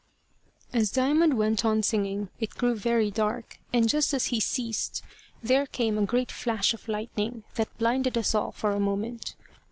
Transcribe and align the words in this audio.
As 0.73 0.89
Diamond 0.89 1.35
went 1.37 1.63
on 1.63 1.83
singing, 1.83 2.29
it 2.39 2.55
grew 2.55 2.73
very 2.73 3.11
dark, 3.11 3.59
and 3.71 3.87
just 3.87 4.15
as 4.15 4.25
he 4.33 4.39
ceased 4.39 5.03
there 5.43 5.67
came 5.67 5.95
a 5.99 6.07
great 6.07 6.31
flash 6.31 6.73
of 6.73 6.87
lightning, 6.87 7.43
that 7.53 7.77
blinded 7.77 8.17
us 8.17 8.33
all 8.33 8.51
for 8.51 8.71
a 8.71 8.79
moment. 8.79 9.35